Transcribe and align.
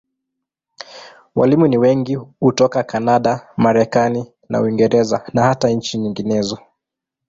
Walimu 1.35 1.67
ni 1.67 1.77
wengi 1.77 2.15
hutoka 2.15 2.83
Kanada, 2.83 3.47
Marekani 3.57 4.31
na 4.49 4.61
Uingereza, 4.61 5.29
na 5.33 5.43
hata 5.43 5.69
nchi 5.69 5.97
nyinginezo. 5.97 6.59